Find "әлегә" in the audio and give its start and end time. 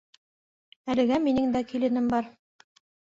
0.93-1.19